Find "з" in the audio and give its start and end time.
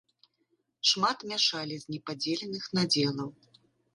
1.83-1.95